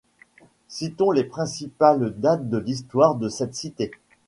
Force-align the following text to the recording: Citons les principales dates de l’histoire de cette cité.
Citons 0.67 1.11
les 1.11 1.23
principales 1.23 2.19
dates 2.19 2.49
de 2.49 2.57
l’histoire 2.57 3.13
de 3.13 3.29
cette 3.29 3.53
cité. 3.53 3.91